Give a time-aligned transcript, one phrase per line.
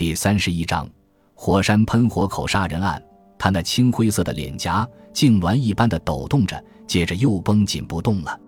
[0.00, 0.88] 第三十一章，
[1.34, 2.98] 火山喷火口杀人案。
[3.38, 8.40] 他那青灰色的脸颊痉挛一般的抖动着，接着又绷紧不动了。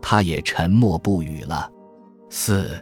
[0.00, 1.68] 他也沉默不语了。
[2.30, 2.80] 四，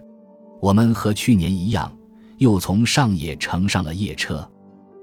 [0.61, 1.91] 我们和去年一样，
[2.37, 4.47] 又从上野乘上了夜车。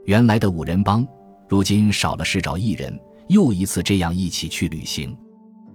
[0.06, 1.04] 原来的五人帮，
[1.50, 3.00] 如今少了市长一人，
[3.30, 5.18] 又一次这样一起去旅行。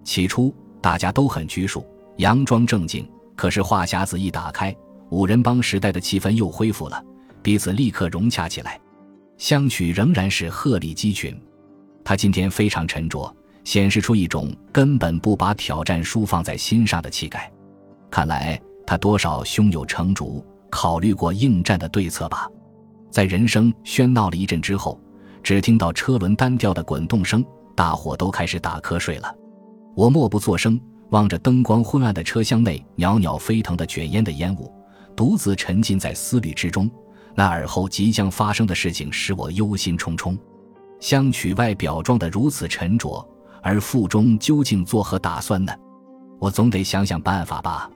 [0.04, 1.84] 起初大家都很拘束，
[2.18, 3.04] 佯装正经。
[3.34, 4.72] 可是话匣子一打开，
[5.10, 7.04] 五人帮时代的气氛又恢复了，
[7.42, 8.80] 彼此立刻融洽起来。
[9.38, 11.36] 相取仍然是鹤立鸡群，
[12.04, 13.34] 他今天非常沉着，
[13.64, 17.50] 显示出一种根本不把挑战书放在心上的气概。
[18.10, 22.48] 看来他多少胸有成竹，考虑过应战的对策吧。
[23.10, 25.00] 在人声喧闹了一阵之后，
[25.42, 29.34] 只听到车轮单调的滚动声，大伙都开始打瞌睡了。
[29.96, 34.72] 我默不作声，望着灯光昏暗的车厢内袅袅飞腾的卷烟的烟雾，
[35.16, 36.88] 独自沉浸在思虑之中。
[37.34, 40.38] 那尔后即将发生的事情使我忧心忡忡。
[41.00, 43.26] 相取外表装得如此沉着，
[43.60, 45.72] 而腹中究竟作何打算呢？
[46.38, 47.90] 我总得想想办法吧。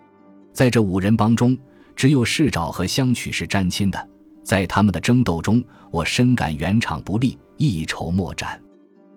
[0.53, 1.57] 在这五人帮中，
[1.95, 4.09] 只有市沼和相取是沾亲的，
[4.43, 8.61] 在他们的争斗中，我深感原场不利，一筹莫展。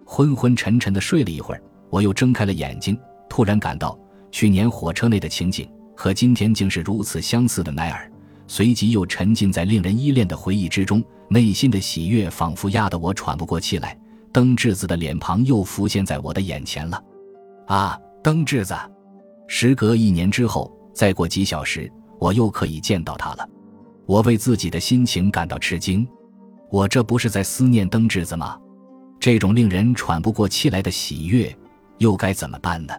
[0.06, 2.96] 昏昏沉沉的睡了一会儿，我又睁开了眼睛，
[3.30, 3.98] 突然感到
[4.32, 8.12] 去年火车内的情景和今天竟是如此相似的奈尔。
[8.50, 13.96] 随即又沉浸在令人依恋的回忆之中，内心的喜悦仿佛压得我喘不过气来。
[14.34, 17.00] 登志子的脸庞又浮现在我的眼前了。
[17.68, 18.76] 啊，登志子！
[19.48, 23.48] 时隔一年之后，再过几小时，我又可以见到他了。
[24.08, 26.08] 我为自己的心情感到吃惊。
[26.72, 28.58] 我这不是在思念登志子吗？
[29.20, 31.56] 这种令人喘不过气来的喜悦，
[32.00, 32.96] 又该怎么办呢？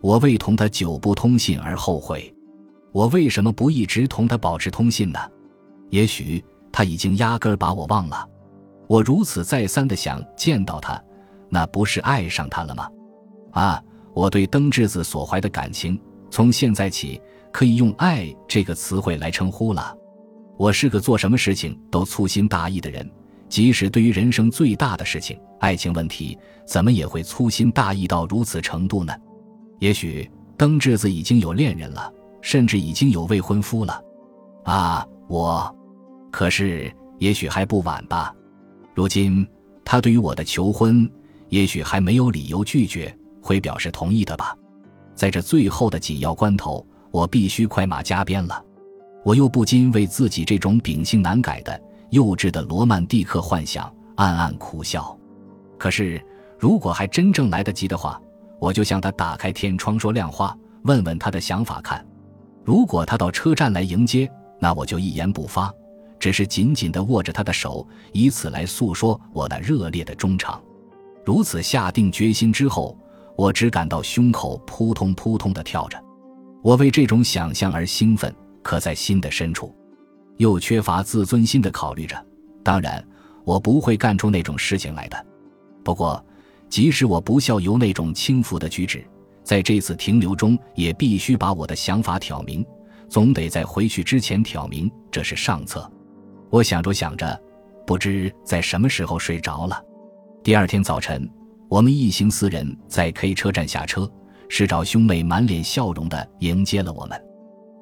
[0.00, 2.34] 我为同他久不通信而后悔。
[2.92, 5.18] 我为什么不一直同他保持通信呢？
[5.90, 8.28] 也许他已经压根儿把我忘了。
[8.88, 11.00] 我如此再三的想见到他，
[11.48, 12.88] 那不是爱上他了吗？
[13.52, 13.82] 啊，
[14.14, 16.00] 我对登智子所怀的感情，
[16.30, 17.20] 从现在起
[17.52, 19.96] 可以用“爱”这个词汇来称呼了。
[20.56, 23.08] 我是个做什么事情都粗心大意的人，
[23.48, 29.12] 即使对于人生最大的事情——爱情问题，怎么也会粗心大意到如此程度呢？
[29.78, 32.12] 也许登智子已经有恋人了。
[32.42, 34.02] 甚至已经有未婚夫了，
[34.64, 35.74] 啊，我，
[36.30, 38.34] 可是也许还不晚吧。
[38.94, 39.46] 如今
[39.84, 41.10] 他对于我的求婚，
[41.48, 44.56] 也许还没有理由拒绝，会表示同意的吧。
[45.14, 48.64] 在这最后的紧要关头，我必须快马加鞭了。
[49.22, 51.78] 我又不禁为自己这种秉性难改的
[52.10, 55.14] 幼稚的罗曼蒂克幻想暗暗苦笑。
[55.78, 56.24] 可是
[56.58, 58.20] 如果还真正来得及的话，
[58.58, 62.04] 我就向他打开天窗说亮话，问问他的想法看。
[62.64, 65.72] 如果他到车站来迎接，那我就一言不发，
[66.18, 70.60] 只是紧紧地握着他的手，以此来诉说我那热烈的衷肠。
[71.24, 72.96] 如此下定决心之后，
[73.36, 75.98] 我只感到胸口扑通扑通地跳着。
[76.62, 79.74] 我为这种想象而兴奋，可在心的深处，
[80.36, 82.26] 又缺乏自尊心地考虑着。
[82.62, 83.02] 当然，
[83.44, 85.26] 我不会干出那种事情来的。
[85.82, 86.22] 不过，
[86.68, 89.02] 即使我不效尤那种轻浮的举止。
[89.50, 92.64] 在这次停留中，也必须把我的想法挑明，
[93.08, 95.90] 总得在回去之前挑明，这是上策。
[96.50, 97.36] 我想着想着，
[97.84, 99.82] 不知在什么时候睡着了。
[100.44, 101.28] 第二天早晨，
[101.68, 104.08] 我们一行四人在 K 车站下车，
[104.48, 107.20] 市长兄妹满脸笑容地迎接了我们。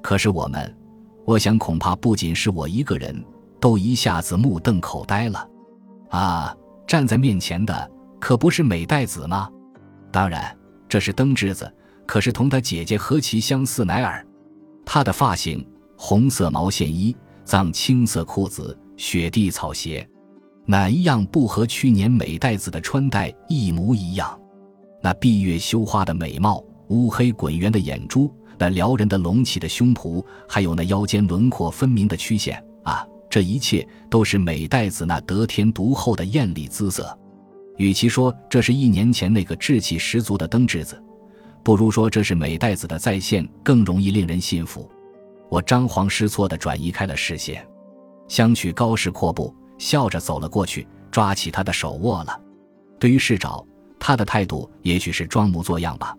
[0.01, 0.75] 可是我们，
[1.23, 3.23] 我想恐怕不仅是我一个人，
[3.59, 5.47] 都一下子目瞪口呆了。
[6.09, 6.57] 啊，
[6.87, 9.47] 站在面前的可不是美代子吗？
[10.11, 10.58] 当然。
[10.89, 11.71] 这是登之子，
[12.07, 14.25] 可是同他姐姐何其相似乃尔！
[14.83, 15.63] 他的发型，
[15.95, 20.09] 红色毛线衣，藏青色裤子，雪地草鞋，
[20.65, 24.37] 哪一样不和去年美代子的穿戴一模一样？
[25.01, 33.05] 那闭月羞花的美貌，乌黑滚圆的眼珠，那撩人的隆起的胸脯，还有那腰间轮廓分明的曲线啊！
[33.29, 37.15] 这一切都是美代子那得天独厚的艳丽姿色。
[37.79, 41.01] 与其说这是一年前那个志气十足的登智子，
[41.63, 44.87] 不如说这是美代子的再现更容易令人信服。
[45.49, 47.65] 我张皇失措地转移开了视线，
[48.27, 52.37] 相取高势阔步，笑着走了过去，抓起他的手握了。
[52.99, 53.65] 对于市长，
[53.97, 56.13] 他的态度也许是装模作样吧，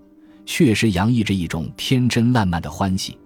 [0.47, 3.19] 确实洋溢着一种天真烂漫的欢喜，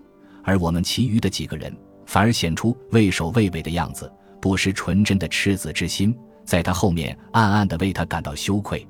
[0.42, 1.72] 而我们其余的几个人
[2.04, 6.12] 反而显出畏首畏尾的样子，不失纯真的赤子之心。
[6.44, 8.86] 在他后面暗暗的为他感到羞愧，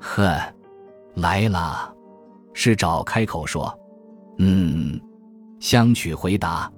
[0.00, 0.38] 呵，
[1.14, 1.94] 来了。
[2.52, 3.72] 市长开口说
[4.38, 5.00] ：“嗯。”
[5.60, 6.70] 香取回答：“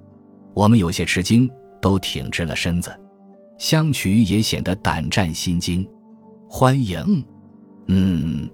[0.55, 1.47] 我们有些吃惊，
[1.79, 2.91] 都挺直了身子。
[3.59, 5.87] 香曲也显得胆战心惊。
[6.49, 7.23] 欢迎，
[7.85, 8.49] 嗯，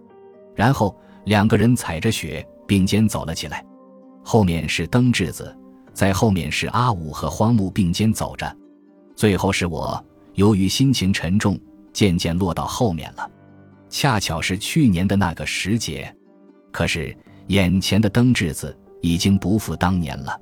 [0.53, 0.93] 然后
[1.23, 3.65] 两个人踩着雪并肩走了起来，
[4.21, 5.57] 后面是灯稚子，
[5.93, 8.53] 在后面是阿武和荒木并肩走着，
[9.15, 10.05] 最后是我。
[10.37, 11.59] 由于心情沉重，
[11.91, 13.27] 渐渐落到后面了。
[13.89, 16.15] 恰巧是去年的那个时节，
[16.71, 17.15] 可是
[17.47, 20.39] 眼前的灯稚子已经不复当年了。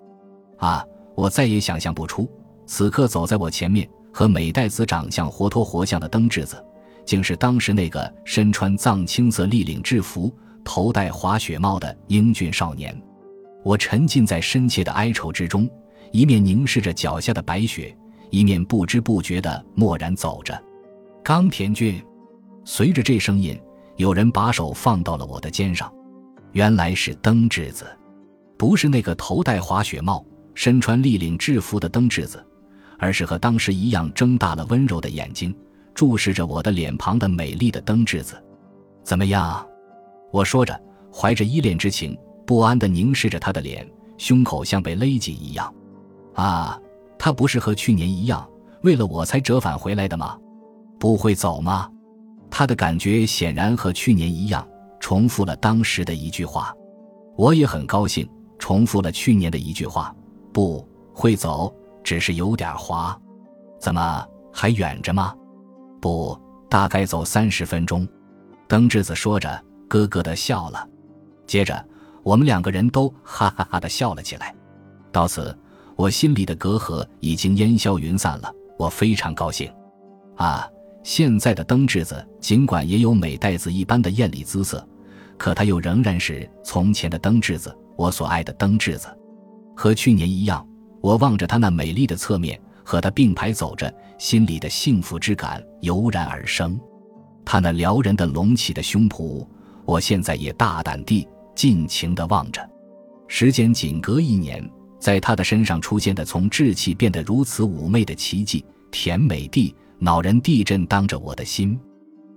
[0.58, 0.86] 啊！
[1.16, 2.30] 我再也想象不出，
[2.66, 6.62] 此刻走在我前面和美代子长相活脱活像的灯稚子，
[7.06, 10.30] 竟是当时那个身穿藏青色立领制服、
[10.66, 12.94] 头戴滑雪帽的英俊少年。
[13.64, 15.70] 我沉浸在深切的哀愁之中，
[16.12, 17.98] 一面凝视着脚下的白雪。
[18.30, 20.62] 一面不知不觉地默然走着，
[21.24, 22.02] 冈田君。
[22.64, 23.60] 随着这声音，
[23.98, 25.94] 有人把手放到了我的肩上，
[26.52, 27.86] 原来是灯稚子，
[28.58, 32.44] 不是那个头戴滑雪帽、身穿立领制服的灯稚子，
[32.98, 35.56] 而是和当时一样睁大了温柔的眼睛，
[35.94, 38.44] 注视着我的脸庞的美丽的灯稚子。
[39.04, 39.66] 怎么样？
[40.32, 40.78] 我说着，
[41.14, 42.18] 怀着依恋之情，
[42.48, 43.88] 不安地凝视着他的脸，
[44.18, 45.72] 胸口像被勒紧一样。
[46.34, 46.78] 啊！
[47.26, 48.48] 他不是和去年一样
[48.84, 50.38] 为了我才折返回来的吗？
[51.00, 51.90] 不会走吗？
[52.52, 54.64] 他的感觉显然和去年一样，
[55.00, 56.72] 重复了当时的一句话。
[57.36, 58.30] 我也很高兴，
[58.60, 60.16] 重复了去年的一句话。
[60.54, 61.74] 不会走，
[62.04, 63.20] 只是有点滑。
[63.80, 64.24] 怎么
[64.54, 65.34] 还远着吗？
[66.00, 66.40] 不，
[66.70, 68.08] 大概走三十分钟。
[68.68, 69.50] 灯稚子说着，
[69.90, 70.88] 咯咯的笑了。
[71.48, 71.84] 接着，
[72.22, 74.54] 我们两个人都哈哈哈的笑了起来。
[75.12, 75.58] 到此。
[75.96, 79.72] 我心里的隔阂已经烟消云散了，我非常高兴。
[80.36, 80.68] 啊，
[81.04, 84.86] 现在的灯稚子尽管也有美代子一般的艳丽姿色，
[85.38, 89.08] 可他又仍然是从前的灯稚子，我所爱的灯稚子。
[89.76, 90.68] 和去年一样，
[91.02, 96.78] 我望着他那美丽的侧面，和他并排走着，心里的幸福之感油然而生。
[97.46, 99.48] 他那撩人的隆起的胸脯，
[99.86, 101.26] 我现在也大胆地、
[101.56, 102.62] 尽情地望着。
[103.28, 104.70] 时间仅隔一年。
[105.06, 111.80] 在他的身上出现的从稚气变得如此妩媚的奇迹，甜美地、恼人地震当着我的心。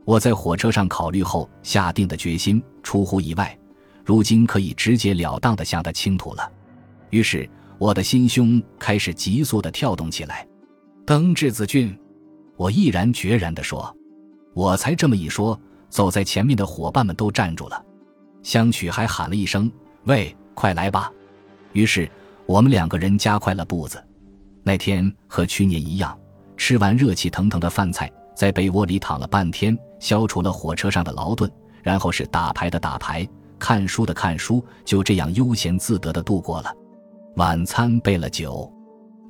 [0.04, 3.58] 我在火车上考虑后下定的决心出乎意外，
[4.04, 6.52] 如今可以直截了当地向他倾吐了。
[7.08, 7.48] 于是
[7.78, 10.46] 我的心胸开始急速地跳动起来。
[11.06, 11.98] 登志子俊，
[12.58, 13.96] 我毅然决然地说。
[14.52, 17.82] 我才这么一说，走在前面的伙伴们都站住了。
[18.42, 19.72] 香曲还喊了一声
[20.04, 21.10] ：“喂，快来吧！”
[21.72, 22.06] 于是。
[22.48, 24.02] 我们两个人加快了步子。
[24.62, 26.18] 那天和去年一样，
[26.56, 31.50] 吃完热气腾腾的饭菜，在被窝里躺了半天，消除了火车上的劳顿，
[31.82, 33.28] 然后是打牌的打牌，
[33.58, 36.74] 看书的看书，就这样悠闲自得地度过了。
[37.36, 38.72] 晚餐备了酒，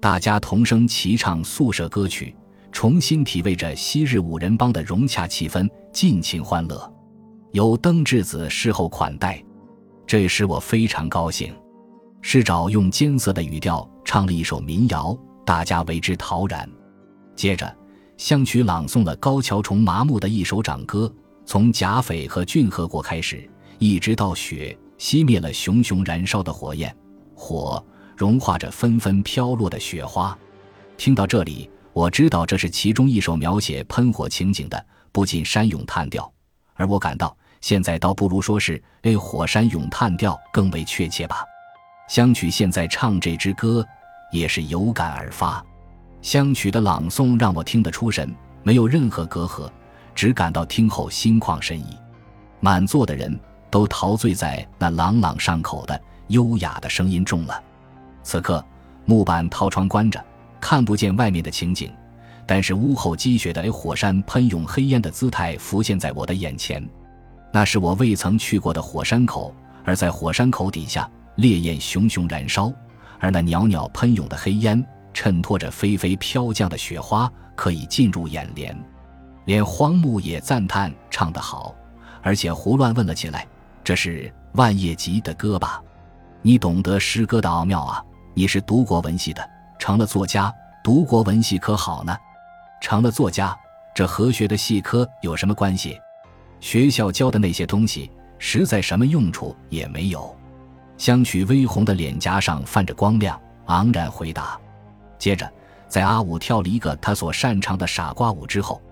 [0.00, 2.32] 大家同声齐唱宿舍歌曲，
[2.70, 6.94] 重新体味着昔日五人帮的融洽气氛，尽情欢乐。
[7.50, 9.42] 有灯稚子事后款待，
[10.06, 11.52] 这使我非常高兴。
[12.20, 15.16] 市沼用艰涩的语调唱了一首民谣，
[15.46, 16.68] 大家为之陶然。
[17.34, 17.74] 接着，
[18.16, 21.12] 香曲朗诵了高桥重麻木的一首长歌，
[21.46, 23.48] 从甲斐和骏河国开始，
[23.78, 26.94] 一直到雪熄灭了熊熊燃烧的火焰，
[27.34, 27.82] 火
[28.16, 30.36] 融化着纷纷飘落的雪花。
[30.96, 36.30] 听到这里，我知道这是其中一首描写喷火情景的，不禁山咏叹调。
[36.74, 41.44] 而我感到，现在倒不如说是 A 火山咏叹调更为确切吧。
[42.08, 43.86] 香曲现在唱这支歌，
[44.32, 45.62] 也是有感而发。
[46.22, 49.70] 香曲的朗诵让我听得出神，没有任何隔阂，
[50.14, 51.96] 只感到听后心旷神怡。
[52.60, 53.38] 满座的人
[53.70, 57.62] 都陶醉在那朗朗上口的优雅的声音中了。
[58.22, 58.64] 此刻，
[59.04, 60.22] 木板套窗关着，
[60.60, 61.92] 看不见外面的情景，
[62.46, 66.82] 但是屋后积雪的火山喷涌黑烟的姿态浮现在我的眼前。
[67.52, 71.08] 那是我未曾去过的火山口，而在火山口底下。
[71.38, 72.72] 烈焰熊熊燃烧，
[73.20, 78.76] 而那袅袅喷涌的黑烟衬托着飞飞飘降的雪花，可以进入眼帘。
[79.44, 81.72] 连荒木也赞叹唱得好，
[82.22, 83.46] 而且胡乱问了起来
[83.84, 85.80] ：“这是万叶集的歌吧？
[86.42, 88.04] 你懂得诗歌的奥妙啊！
[88.34, 90.52] 你是读国文系的，成了作家，
[90.82, 92.16] 读国文系可好呢？
[92.80, 93.56] 成了作家，
[93.94, 96.00] 这和学的系科有什么关系？
[96.58, 100.36] 学校教的那些东西，实在什么用处也没有。”
[100.98, 104.58] 香曲微红的脸颊上泛着光亮，昂然回答。
[105.18, 105.50] 接着，
[105.88, 108.82] 在阿武跳了一个他所擅长的傻瓜舞之后，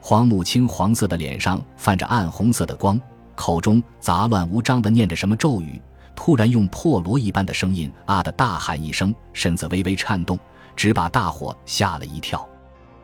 [0.00, 3.00] 黄母青黄色的脸上泛着暗红色的光，
[3.36, 5.80] 口中杂乱无章地念着什么咒语，
[6.16, 10.38] 突然用破锣一般的声音啊的大喊一声，身子微微颤动，
[10.74, 12.46] 只把大伙吓了一跳。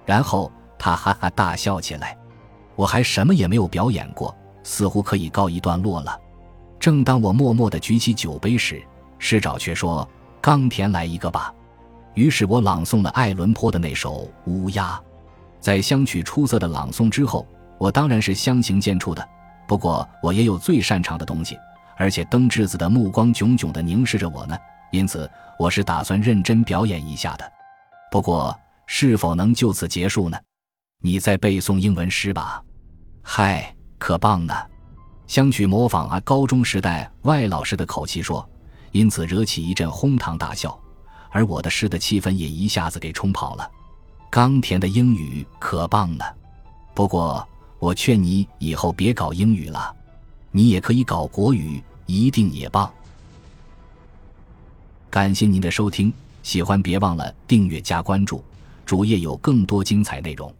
[0.04, 2.18] 然后他哈哈大笑起来。
[2.76, 6.18] 我还什么也没有表演过，似乎可以告一段落了。
[6.80, 8.82] 正当我默默地举起酒杯时，
[9.18, 10.08] 师长却说
[10.40, 11.54] ：“冈田，来一个吧。”
[12.14, 14.94] 于是我朗诵了爱伦坡的那首《乌鸦》。
[15.60, 17.46] 在相曲出色的朗诵之后，
[17.78, 19.28] 我当然是相形见绌的。
[19.68, 21.56] 不过我也有最擅长的东西，
[21.98, 24.56] 而且登智子的目光炯炯地凝视着我呢，
[24.90, 27.52] 因此我是打算认真表演一下的。
[28.10, 30.38] 不过是否能就此结束呢？
[31.02, 32.62] 你在背诵英文诗吧？
[33.22, 34.54] 嗨，可棒呢！
[35.30, 38.44] 相去模仿啊高中时代外老师的口气说，
[38.90, 40.76] 因此惹起一阵哄堂大笑，
[41.30, 43.70] 而我的诗的气氛也一下子给冲跑了。
[44.28, 46.24] 冈田的英语可棒呢，
[46.94, 49.94] 不过我劝你以后别搞英语了，
[50.50, 52.92] 你也可以搞国语，一定也棒。
[55.08, 58.42] 感谢您的收听，喜欢别忘了订阅加关注，
[58.84, 60.52] 主页有更多精彩内容。